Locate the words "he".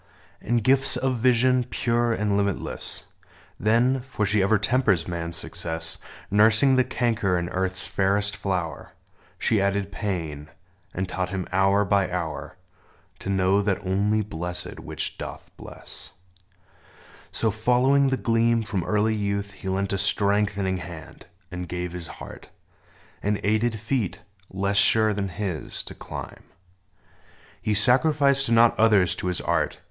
19.53-19.69, 27.61-27.75